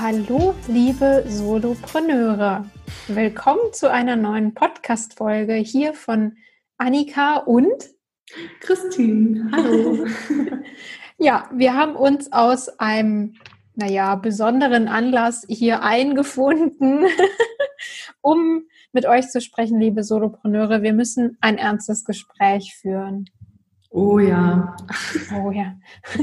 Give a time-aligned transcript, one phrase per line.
[0.00, 2.64] Hallo, liebe Solopreneure.
[3.08, 6.36] Willkommen zu einer neuen Podcast-Folge hier von
[6.76, 7.72] Annika und
[8.60, 10.06] Christine, hallo.
[11.18, 13.34] ja, wir haben uns aus einem,
[13.74, 17.06] naja, besonderen Anlass hier eingefunden,
[18.20, 20.82] um mit euch zu sprechen, liebe Solopreneure.
[20.82, 23.28] Wir müssen ein ernstes Gespräch führen.
[24.00, 24.76] Oh ja.
[25.34, 25.74] Oh ja.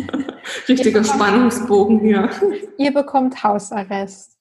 [0.70, 2.30] Richtiger Spannungsbogen hier.
[2.78, 4.40] Ihr bekommt Hausarrest.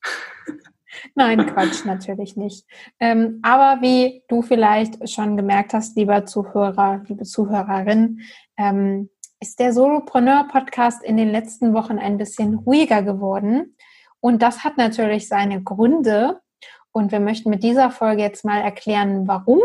[1.16, 2.64] Nein, Quatsch, natürlich nicht.
[3.00, 8.20] Ähm, aber wie du vielleicht schon gemerkt hast, lieber Zuhörer, liebe Zuhörerin,
[8.56, 9.10] ähm,
[9.40, 13.74] ist der Solopreneur-Podcast in den letzten Wochen ein bisschen ruhiger geworden.
[14.20, 16.40] Und das hat natürlich seine Gründe.
[16.92, 19.58] Und wir möchten mit dieser Folge jetzt mal erklären, warum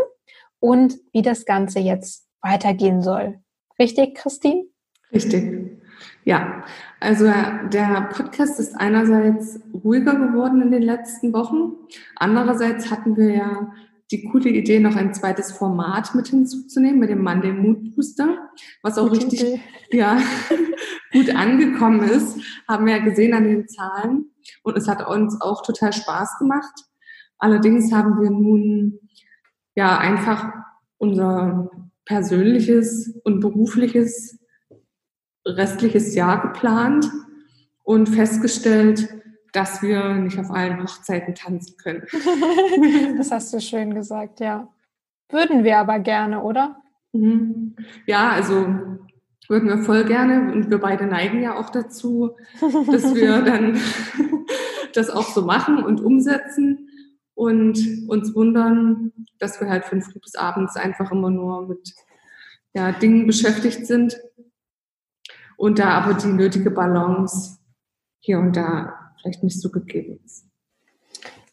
[0.59, 3.39] und wie das Ganze jetzt weitergehen soll.
[3.79, 4.65] Richtig, Christine?
[5.13, 5.79] Richtig.
[6.25, 6.63] Ja,
[6.99, 11.73] also der Podcast ist einerseits ruhiger geworden in den letzten Wochen.
[12.15, 13.71] Andererseits hatten wir ja
[14.11, 18.49] die coole Idee, noch ein zweites Format mit hinzuzunehmen, mit dem Monday Mood Booster,
[18.81, 19.61] was auch Gute richtig Idee.
[19.91, 20.17] ja,
[21.11, 24.31] gut angekommen ist, haben wir ja gesehen an den Zahlen.
[24.63, 26.73] Und es hat uns auch total Spaß gemacht.
[27.37, 28.99] Allerdings haben wir nun
[29.75, 30.51] ja einfach
[30.97, 31.69] unser
[32.09, 34.39] persönliches und berufliches
[35.45, 37.09] restliches Jahr geplant
[37.83, 39.07] und festgestellt,
[39.53, 42.03] dass wir nicht auf allen Hochzeiten tanzen können.
[43.17, 44.67] das hast du schön gesagt, ja.
[45.29, 46.81] Würden wir aber gerne, oder?
[47.13, 47.75] Mhm.
[48.07, 48.67] Ja, also
[49.47, 53.79] würden wir voll gerne und wir beide neigen ja auch dazu, dass wir dann
[54.95, 56.88] das auch so machen und umsetzen
[57.39, 61.95] und uns wundern, dass wir halt von früh bis abends einfach immer nur mit
[62.73, 64.19] ja, Dingen beschäftigt sind
[65.55, 67.59] und da aber die nötige Balance
[68.19, 70.47] hier und da vielleicht nicht so gegeben ist.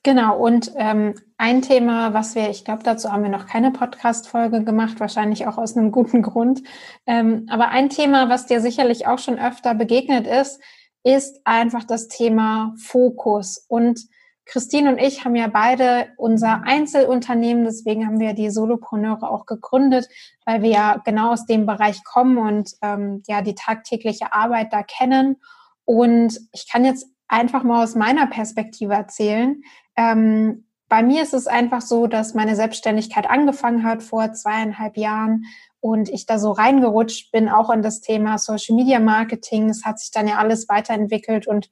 [0.03, 4.65] Genau, und ähm, ein Thema, was wir, ich glaube, dazu haben wir noch keine Podcast-Folge
[4.65, 6.65] gemacht, wahrscheinlich auch aus einem guten Grund.
[7.07, 10.61] Ähm, aber ein Thema, was dir sicherlich auch schon öfter begegnet ist,
[11.05, 13.65] ist einfach das Thema Fokus.
[13.69, 14.01] Und
[14.47, 20.09] Christine und ich haben ja beide unser Einzelunternehmen, deswegen haben wir die Solopreneure auch gegründet,
[20.45, 24.83] weil wir ja genau aus dem Bereich kommen und ähm, ja die tagtägliche Arbeit da
[24.83, 25.37] kennen.
[25.85, 29.63] Und ich kann jetzt einfach mal aus meiner Perspektive erzählen.
[29.97, 35.45] Ähm, bei mir ist es einfach so, dass meine Selbstständigkeit angefangen hat vor zweieinhalb Jahren
[35.81, 39.69] und ich da so reingerutscht bin, auch in das Thema Social Media Marketing.
[39.69, 41.69] Es hat sich dann ja alles weiterentwickelt und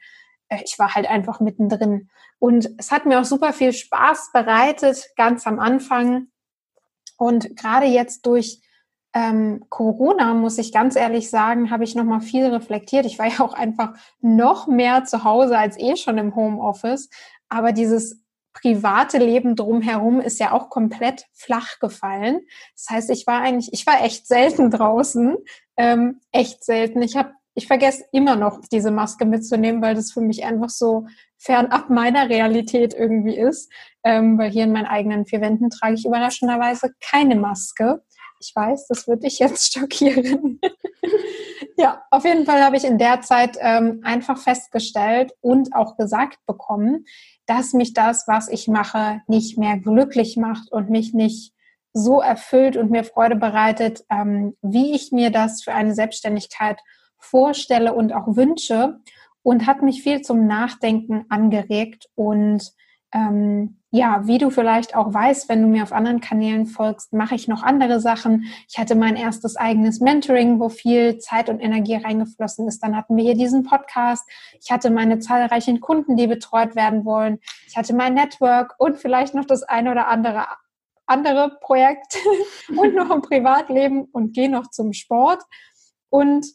[0.48, 2.08] ich war halt einfach mittendrin.
[2.38, 6.28] Und es hat mir auch super viel Spaß bereitet, ganz am Anfang.
[7.16, 8.60] Und gerade jetzt durch
[9.14, 13.06] ähm, Corona, muss ich ganz ehrlich sagen, habe ich nochmal viel reflektiert.
[13.06, 17.08] Ich war ja auch einfach noch mehr zu Hause als eh schon im Homeoffice.
[17.48, 22.40] Aber dieses private Leben drumherum ist ja auch komplett flach gefallen.
[22.74, 25.36] Das heißt, ich war eigentlich, ich war echt selten draußen,
[25.76, 27.02] ähm, echt selten.
[27.02, 31.06] Ich habe ich vergesse immer noch, diese Maske mitzunehmen, weil das für mich einfach so
[31.38, 33.70] fernab meiner Realität irgendwie ist.
[34.02, 38.02] Ähm, weil hier in meinen eigenen vier Wänden trage ich überraschenderweise keine Maske.
[38.40, 40.60] Ich weiß, das wird dich jetzt schockieren.
[41.76, 46.38] ja, auf jeden Fall habe ich in der Zeit ähm, einfach festgestellt und auch gesagt
[46.46, 47.04] bekommen,
[47.46, 51.52] dass mich das, was ich mache, nicht mehr glücklich macht und mich nicht
[51.92, 56.80] so erfüllt und mir Freude bereitet, ähm, wie ich mir das für eine Selbstständigkeit
[57.24, 59.00] vorstelle und auch wünsche
[59.42, 62.08] und hat mich viel zum Nachdenken angeregt.
[62.14, 62.72] Und
[63.12, 67.36] ähm, ja, wie du vielleicht auch weißt, wenn du mir auf anderen Kanälen folgst, mache
[67.36, 68.46] ich noch andere Sachen.
[68.68, 72.82] Ich hatte mein erstes eigenes Mentoring, wo viel Zeit und Energie reingeflossen ist.
[72.82, 74.28] Dann hatten wir hier diesen Podcast.
[74.60, 77.38] Ich hatte meine zahlreichen Kunden, die betreut werden wollen.
[77.68, 80.46] Ich hatte mein Network und vielleicht noch das eine oder andere
[81.06, 82.18] andere Projekte
[82.76, 85.42] und noch ein Privatleben und gehe noch zum Sport
[86.08, 86.46] und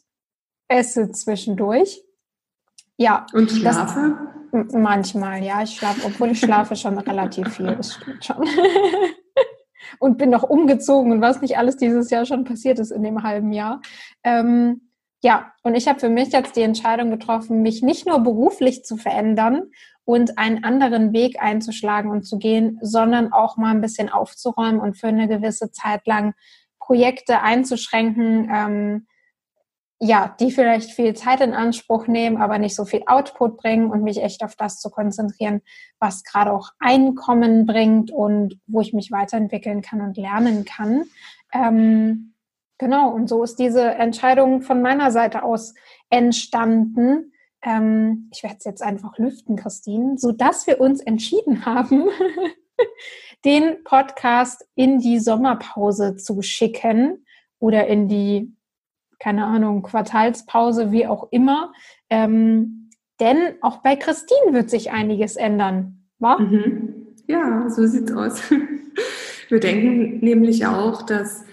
[0.70, 2.02] esse zwischendurch.
[2.96, 3.26] Ja.
[3.32, 4.18] Und schlafe?
[4.52, 5.62] Das, manchmal, ja.
[5.62, 7.76] Ich schlafe, obwohl ich schlafe schon relativ viel.
[7.76, 8.48] Das stimmt schon.
[9.98, 13.22] und bin noch umgezogen und was nicht alles dieses Jahr schon passiert ist in dem
[13.22, 13.80] halben Jahr.
[14.22, 14.90] Ähm,
[15.22, 18.96] ja, und ich habe für mich jetzt die Entscheidung getroffen, mich nicht nur beruflich zu
[18.96, 19.70] verändern
[20.04, 24.96] und einen anderen Weg einzuschlagen und zu gehen, sondern auch mal ein bisschen aufzuräumen und
[24.96, 26.34] für eine gewisse Zeit lang
[26.78, 29.06] Projekte einzuschränken, ähm,
[30.02, 34.02] ja, die vielleicht viel Zeit in Anspruch nehmen, aber nicht so viel Output bringen und
[34.02, 35.60] mich echt auf das zu konzentrieren,
[35.98, 41.04] was gerade auch Einkommen bringt und wo ich mich weiterentwickeln kann und lernen kann.
[41.52, 42.32] Ähm,
[42.78, 45.74] genau, und so ist diese Entscheidung von meiner Seite aus
[46.08, 47.34] entstanden.
[47.62, 52.08] Ähm, ich werde es jetzt einfach lüften, Christine, so dass wir uns entschieden haben,
[53.44, 57.26] den Podcast in die Sommerpause zu schicken
[57.58, 58.56] oder in die
[59.20, 61.72] keine Ahnung, Quartalspause, wie auch immer.
[62.08, 62.90] Ähm,
[63.20, 66.06] denn auch bei Christine wird sich einiges ändern.
[66.18, 66.38] Wa?
[66.38, 67.14] Mhm.
[67.26, 68.42] Ja, so sieht's aus.
[69.48, 71.44] Wir denken nämlich auch, dass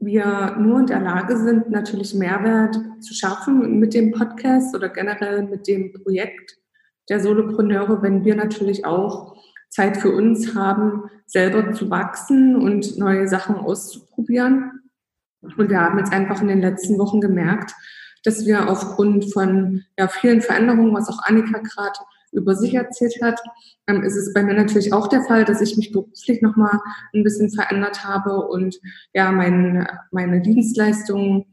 [0.00, 5.42] wir nur in der Lage sind, natürlich Mehrwert zu schaffen mit dem Podcast oder generell
[5.42, 6.58] mit dem Projekt
[7.08, 9.36] der Solopreneure, wenn wir natürlich auch
[9.70, 14.87] Zeit für uns haben, selber zu wachsen und neue Sachen auszuprobieren.
[15.56, 17.74] Und wir haben jetzt einfach in den letzten Wochen gemerkt,
[18.24, 21.98] dass wir aufgrund von ja, vielen Veränderungen, was auch Annika gerade
[22.32, 23.40] über sich erzählt hat,
[23.86, 26.78] ähm, ist es bei mir natürlich auch der Fall, dass ich mich beruflich nochmal
[27.14, 28.78] ein bisschen verändert habe und
[29.14, 31.46] ja, mein, meine Dienstleistungen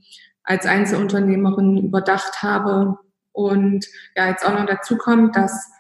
[0.44, 2.98] als Einzelunternehmerin überdacht habe.
[3.32, 5.72] Und ja, jetzt auch noch dazu kommt, dass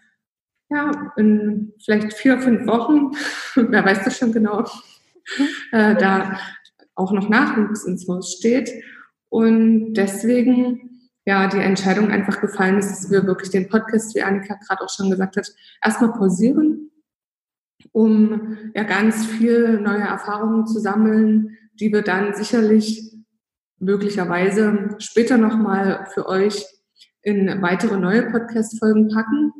[0.69, 3.11] ja, in vielleicht vier, fünf Wochen,
[3.55, 4.65] wer weiß das schon genau,
[5.71, 6.37] äh, da
[6.95, 8.71] auch noch Nachwuchs ins Haus steht.
[9.29, 14.55] Und deswegen ja die Entscheidung einfach gefallen ist, dass wir wirklich den Podcast, wie Annika
[14.55, 15.47] gerade auch schon gesagt hat,
[15.83, 16.91] erstmal pausieren,
[17.91, 23.11] um ja ganz viel neue Erfahrungen zu sammeln, die wir dann sicherlich
[23.79, 26.65] möglicherweise später nochmal für euch
[27.21, 29.51] in weitere neue Podcast-Folgen packen.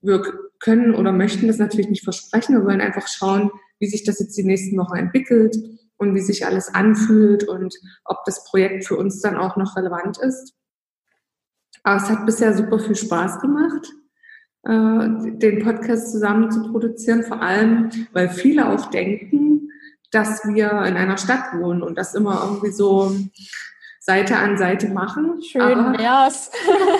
[0.00, 0.22] Wir
[0.58, 2.56] können oder möchten das natürlich nicht versprechen.
[2.56, 5.56] Wir wollen einfach schauen, wie sich das jetzt die nächsten Wochen entwickelt,
[6.02, 10.18] und wie sich alles anfühlt und ob das Projekt für uns dann auch noch relevant
[10.18, 10.54] ist.
[11.82, 13.88] Aber es hat bisher super viel Spaß gemacht,
[14.64, 19.70] äh, den Podcast zusammen zu produzieren, vor allem, weil viele auch denken,
[20.10, 23.16] dass wir in einer Stadt wohnen und das immer irgendwie so
[24.04, 25.40] Seite an Seite machen.
[25.42, 26.50] Schön aber, wär's.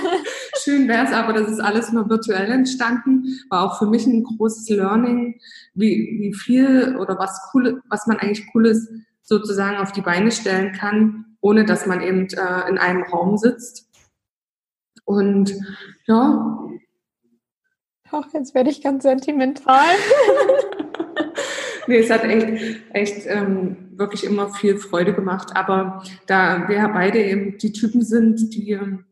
[0.62, 3.24] schön wär's, aber das ist alles nur virtuell entstanden.
[3.50, 5.40] War auch für mich ein großes Learning,
[5.74, 8.88] wie, wie viel oder was cool, was man eigentlich Cooles
[9.22, 13.90] sozusagen auf die Beine stellen kann, ohne dass man eben äh, in einem Raum sitzt.
[15.04, 15.52] Und
[16.06, 16.68] ja.
[18.12, 19.86] Ach, jetzt werde ich ganz sentimental.
[21.86, 25.50] nee, es hat echt, echt ähm, wirklich immer viel Freude gemacht.
[25.54, 29.04] Aber da wir beide eben die Typen sind, die ähm,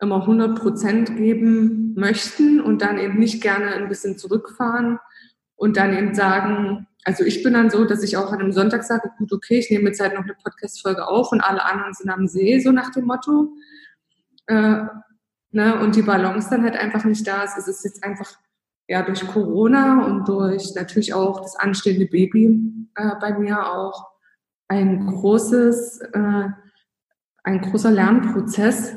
[0.00, 4.98] immer 100 Prozent geben möchten und dann eben nicht gerne ein bisschen zurückfahren
[5.56, 8.84] und dann eben sagen, also ich bin dann so, dass ich auch an einem Sonntag
[8.84, 12.10] sage, gut, okay, ich nehme jetzt halt noch eine Podcast-Folge auf und alle anderen sind
[12.10, 13.52] am See, so nach dem Motto.
[14.46, 14.84] Äh,
[15.50, 17.56] ne, und die Balance dann halt einfach nicht da ist.
[17.58, 18.30] Es ist jetzt einfach
[18.88, 22.60] ja durch Corona und durch natürlich auch das anstehende Baby
[22.94, 24.08] äh, bei mir auch
[24.66, 26.48] ein großes, äh,
[27.44, 28.96] ein großer Lernprozess,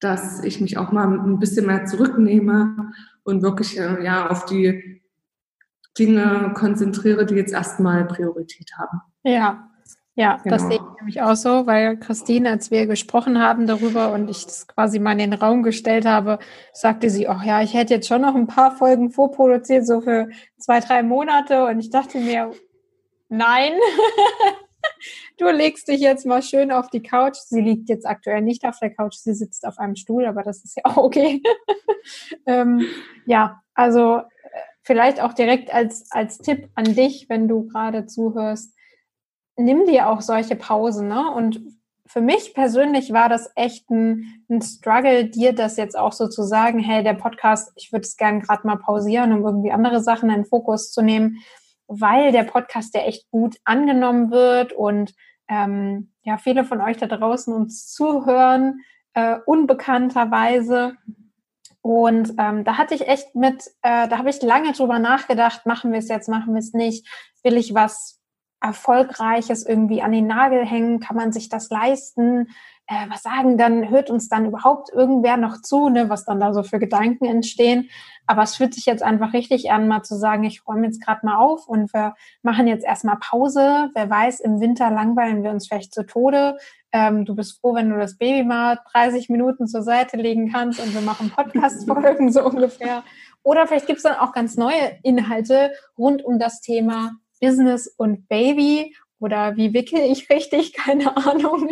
[0.00, 2.92] dass ich mich auch mal ein bisschen mehr zurücknehme
[3.24, 5.02] und wirklich äh, ja auf die
[5.98, 9.00] Dinge konzentriere, die jetzt erstmal Priorität haben.
[9.22, 9.70] Ja,
[10.16, 10.56] ja, genau.
[10.56, 14.44] das sehe ich nämlich auch so, weil Christine, als wir gesprochen haben darüber und ich
[14.44, 16.38] das quasi mal in den Raum gestellt habe,
[16.72, 20.28] sagte sie, ach ja, ich hätte jetzt schon noch ein paar Folgen vorproduziert, so für
[20.56, 21.64] zwei, drei Monate.
[21.66, 22.52] Und ich dachte mir,
[23.28, 23.72] nein,
[25.38, 27.36] du legst dich jetzt mal schön auf die Couch.
[27.36, 30.62] Sie liegt jetzt aktuell nicht auf der Couch, sie sitzt auf einem Stuhl, aber das
[30.62, 31.42] ist ja auch okay.
[32.46, 32.86] ähm,
[33.26, 34.22] ja, also äh,
[34.82, 38.74] vielleicht auch direkt als, als Tipp an dich, wenn du gerade zuhörst
[39.56, 41.30] nimm dir auch solche Pausen, ne?
[41.30, 41.60] Und
[42.06, 46.42] für mich persönlich war das echt ein, ein Struggle, dir das jetzt auch so zu
[46.42, 50.28] sagen, hey, der Podcast, ich würde es gerne gerade mal pausieren, um irgendwie andere Sachen
[50.28, 51.38] in den Fokus zu nehmen,
[51.86, 55.14] weil der Podcast ja echt gut angenommen wird und
[55.48, 58.80] ähm, ja, viele von euch da draußen uns zuhören,
[59.14, 60.96] äh, unbekannterweise.
[61.82, 65.92] Und ähm, da hatte ich echt mit, äh, da habe ich lange drüber nachgedacht, machen
[65.92, 67.06] wir es jetzt, machen wir es nicht,
[67.42, 68.23] will ich was
[68.64, 70.98] Erfolgreiches irgendwie an den Nagel hängen?
[70.98, 72.48] Kann man sich das leisten?
[72.86, 76.54] Äh, was sagen dann, hört uns dann überhaupt irgendwer noch zu, ne, was dann da
[76.54, 77.90] so für Gedanken entstehen?
[78.26, 81.26] Aber es fühlt sich jetzt einfach richtig an, mal zu sagen, ich räume jetzt gerade
[81.26, 83.90] mal auf und wir machen jetzt erstmal Pause.
[83.94, 86.56] Wer weiß, im Winter langweilen wir uns vielleicht zu Tode.
[86.90, 90.80] Ähm, du bist froh, wenn du das Baby mal 30 Minuten zur Seite legen kannst
[90.80, 93.02] und wir machen Podcast-Folgen so ungefähr.
[93.42, 97.12] Oder vielleicht gibt es dann auch ganz neue Inhalte rund um das Thema
[97.44, 101.68] Business und Baby oder wie wickel ich richtig, keine Ahnung.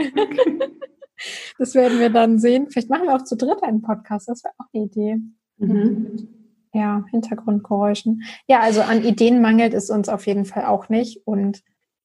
[1.59, 2.69] das werden wir dann sehen.
[2.71, 5.19] Vielleicht machen wir auch zu dritt einen Podcast, das wäre auch eine Idee.
[5.59, 6.29] Mhm.
[6.75, 8.23] Ja, Hintergrundgeräuschen.
[8.47, 11.27] Ja, also an Ideen mangelt es uns auf jeden Fall auch nicht.
[11.27, 11.63] Und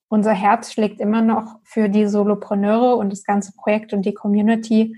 [0.09, 4.95] unser Herz schlägt immer noch für die Solopreneure und das ganze Projekt und die Community.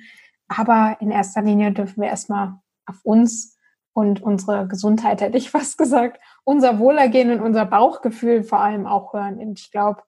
[0.48, 2.56] Aber in erster Linie dürfen wir erstmal
[2.88, 3.58] auf uns
[3.94, 6.20] und unsere Gesundheit, hätte ich fast gesagt,
[6.50, 9.38] unser Wohlergehen und unser Bauchgefühl vor allem auch hören.
[9.38, 10.02] Und ich glaube,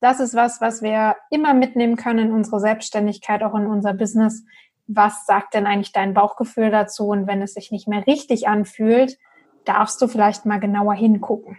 [0.00, 4.44] das ist was, was wir immer mitnehmen können in unsere Selbstständigkeit, auch in unser Business.
[4.86, 7.06] Was sagt denn eigentlich dein Bauchgefühl dazu?
[7.06, 9.16] Und wenn es sich nicht mehr richtig anfühlt,
[9.64, 11.56] darfst du vielleicht mal genauer hingucken.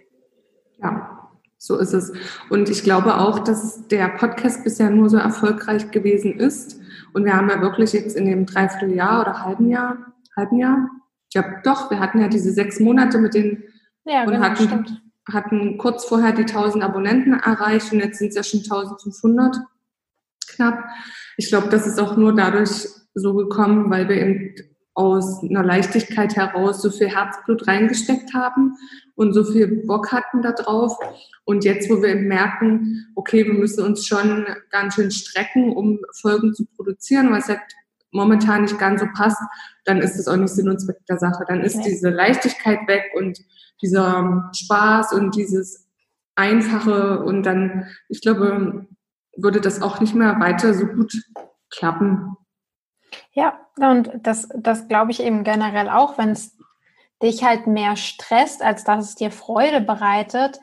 [0.78, 2.14] Ja, so ist es.
[2.52, 6.80] Und ich glaube auch, dass der Podcast bisher nur so erfolgreich gewesen ist.
[7.14, 9.98] Und wir haben ja wirklich jetzt in dem Dreivierteljahr oder halben Jahr,
[10.38, 10.88] halben Jahr,
[11.34, 13.64] ja doch, wir hatten ja diese sechs Monate mit den
[14.06, 15.02] ja, und genau, hatten, stimmt.
[15.32, 19.58] hatten kurz vorher die 1000 Abonnenten erreicht und jetzt sind es ja schon 1500
[20.48, 20.84] knapp.
[21.38, 24.56] Ich glaube, das ist auch nur dadurch so gekommen, weil wir eben
[24.96, 28.76] aus einer Leichtigkeit heraus so viel Herzblut reingesteckt haben
[29.16, 30.98] und so viel Bock hatten da drauf.
[31.46, 36.54] Und jetzt, wo wir merken, okay, wir müssen uns schon ganz schön strecken, um Folgen
[36.54, 37.60] zu produzieren, was halt
[38.14, 39.42] momentan nicht ganz so passt,
[39.86, 41.44] dann ist es auch nicht Sinn und Zweck der Sache.
[41.48, 41.84] Dann ist nee.
[41.84, 43.40] diese Leichtigkeit weg und
[43.82, 45.88] dieser Spaß und dieses
[46.36, 48.88] Einfache und dann, ich glaube,
[49.36, 51.14] würde das auch nicht mehr weiter so gut
[51.70, 52.38] klappen.
[53.34, 56.58] Ja, und das, das glaube ich eben generell auch, wenn es
[57.22, 60.60] dich halt mehr stresst, als dass es dir Freude bereitet,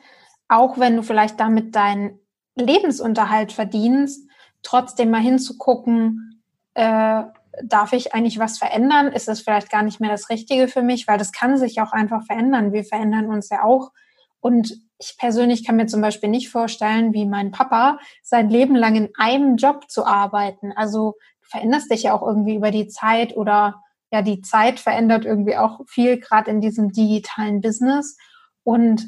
[0.47, 2.19] auch wenn du vielleicht damit deinen
[2.55, 4.29] Lebensunterhalt verdienst,
[4.61, 6.43] trotzdem mal hinzugucken,
[6.73, 7.23] äh,
[7.63, 9.07] darf ich eigentlich was verändern?
[9.07, 11.07] Ist es vielleicht gar nicht mehr das Richtige für mich?
[11.07, 12.71] Weil das kann sich auch einfach verändern.
[12.71, 13.91] Wir verändern uns ja auch.
[14.39, 18.95] Und ich persönlich kann mir zum Beispiel nicht vorstellen, wie mein Papa sein Leben lang
[18.95, 20.71] in einem Job zu arbeiten.
[20.71, 23.81] Also du veränderst dich ja auch irgendwie über die Zeit oder
[24.11, 28.17] ja, die Zeit verändert irgendwie auch viel, gerade in diesem digitalen Business.
[28.63, 29.07] Und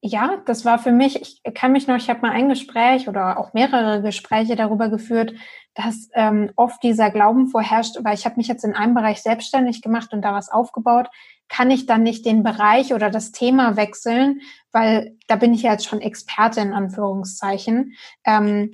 [0.00, 3.38] ja, das war für mich, ich kann mich noch, ich habe mal ein Gespräch oder
[3.38, 5.34] auch mehrere Gespräche darüber geführt,
[5.74, 9.82] dass ähm, oft dieser Glauben vorherrscht, weil ich habe mich jetzt in einem Bereich selbstständig
[9.82, 11.08] gemacht und da was aufgebaut,
[11.48, 14.40] kann ich dann nicht den Bereich oder das Thema wechseln,
[14.70, 17.94] weil da bin ich ja jetzt schon Experte in Anführungszeichen.
[18.24, 18.72] Ähm,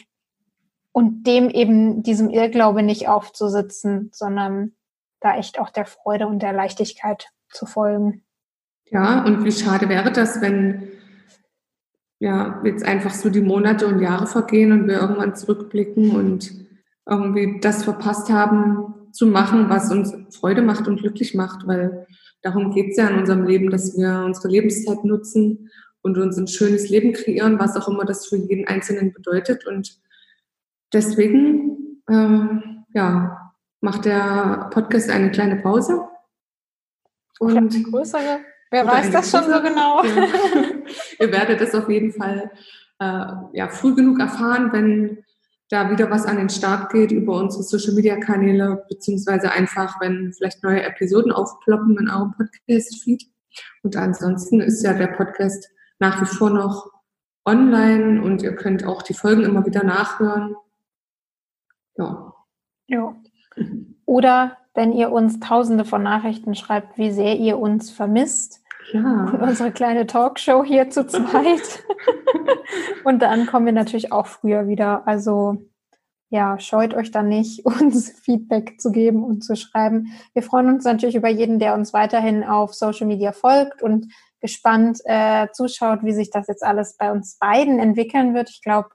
[0.92, 4.76] und dem eben diesem Irrglaube nicht aufzusitzen, sondern
[5.20, 8.22] da echt auch der Freude und der Leichtigkeit zu folgen.
[8.90, 10.93] Ja, und wie schade wäre das, wenn
[12.24, 16.54] ja, jetzt einfach so die Monate und Jahre vergehen und wir irgendwann zurückblicken und
[17.06, 22.06] irgendwie das verpasst haben zu machen, was uns Freude macht und glücklich macht, weil
[22.40, 26.46] darum geht es ja in unserem Leben, dass wir unsere Lebenszeit nutzen und uns ein
[26.46, 29.66] schönes Leben kreieren, was auch immer das für jeden Einzelnen bedeutet.
[29.66, 30.00] Und
[30.94, 32.40] deswegen, äh,
[32.94, 33.52] ja,
[33.82, 36.00] macht der Podcast eine kleine Pause.
[37.38, 38.40] Und eine größere
[38.74, 40.02] Wer weiß das schon so genau?
[40.02, 40.26] Ja.
[41.20, 42.50] Ihr werdet es auf jeden Fall
[42.98, 45.24] äh, ja, früh genug erfahren, wenn
[45.68, 50.32] da wieder was an den Start geht über unsere Social Media Kanäle, beziehungsweise einfach, wenn
[50.36, 53.22] vielleicht neue Episoden aufploppen in eurem Podcast-Feed.
[53.84, 56.90] Und ansonsten ist ja der Podcast nach wie vor noch
[57.44, 60.56] online und ihr könnt auch die Folgen immer wieder nachhören.
[61.96, 62.34] Ja.
[62.88, 63.14] Ja.
[64.04, 69.30] Oder wenn ihr uns tausende von Nachrichten schreibt, wie sehr ihr uns vermisst, ja.
[69.32, 71.84] Und unsere kleine Talkshow hier zu zweit.
[73.04, 75.06] und dann kommen wir natürlich auch früher wieder.
[75.06, 75.58] Also
[76.30, 80.12] ja, scheut euch da nicht, uns Feedback zu geben und zu schreiben.
[80.32, 84.98] Wir freuen uns natürlich über jeden, der uns weiterhin auf Social Media folgt und gespannt
[85.04, 88.50] äh, zuschaut, wie sich das jetzt alles bei uns beiden entwickeln wird.
[88.50, 88.90] Ich glaube,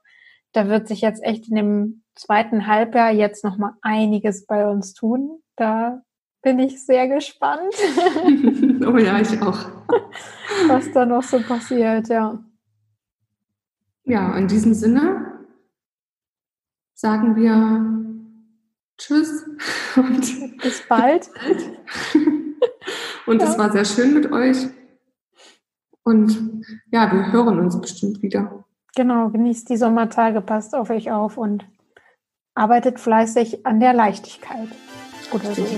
[0.52, 4.94] da wird sich jetzt echt in dem zweiten Halbjahr jetzt noch mal einiges bei uns
[4.94, 5.42] tun.
[5.56, 6.02] Da
[6.42, 7.74] bin ich sehr gespannt.
[8.86, 9.70] oh ja, ich auch.
[10.68, 12.44] Was da noch so passiert, ja.
[14.04, 15.46] Ja, in diesem Sinne
[16.96, 18.06] sagen wir
[18.98, 19.46] Tschüss
[19.96, 21.30] und bis bald.
[23.26, 24.68] und es war sehr schön mit euch.
[26.04, 28.66] Und ja, wir hören uns bestimmt wieder.
[28.96, 31.66] Genau, genießt die Sommertage, passt auf euch auf und
[32.56, 34.68] arbeitet fleißig an der Leichtigkeit.
[35.32, 35.66] Oder so.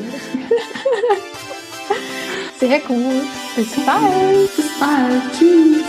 [2.60, 3.28] Sehr gut.
[3.56, 4.56] Bis bald.
[4.56, 5.22] Bis bald.
[5.38, 5.81] Tschüss.